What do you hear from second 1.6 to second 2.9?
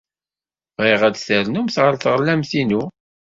ɣer teɣlamt-inu.